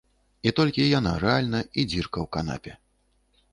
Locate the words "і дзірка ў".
1.79-2.35